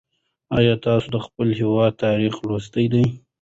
ایا 0.57 0.73
تاسې 0.85 1.07
د 1.11 1.17
خپل 1.25 1.47
هېواد 1.59 1.91
تاریخ 2.05 2.33
لوستلی 2.47 2.85
دی؟ 2.93 3.03